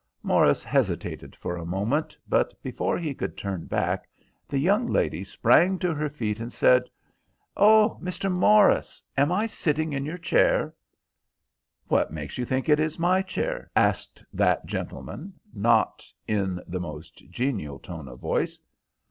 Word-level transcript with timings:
Morris 0.23 0.63
hesitated 0.63 1.35
for 1.35 1.55
a 1.55 1.63
moment, 1.63 2.17
but 2.27 2.59
before 2.63 2.97
he 2.97 3.13
could 3.13 3.37
turn 3.37 3.65
back 3.65 4.09
the 4.49 4.57
young 4.57 4.87
lady 4.87 5.23
sprang 5.23 5.77
to 5.77 5.93
her 5.93 6.09
feet, 6.09 6.39
and 6.39 6.51
said—"Oh, 6.51 7.99
Mr. 8.01 8.31
Morris, 8.31 9.03
am 9.15 9.31
I 9.31 9.45
sitting 9.45 9.93
in 9.93 10.03
your 10.03 10.17
chair?" 10.17 10.73
"What 11.87 12.11
makes 12.11 12.39
you 12.39 12.45
think 12.45 12.67
it 12.67 12.79
is 12.79 12.97
my 12.97 13.21
chair?" 13.21 13.69
asked 13.75 14.25
that 14.33 14.65
gentleman, 14.65 15.33
not 15.53 16.11
in 16.27 16.59
the 16.65 16.79
most 16.79 17.29
genial 17.29 17.77
tone 17.77 18.07
of 18.07 18.19
voice. 18.19 18.59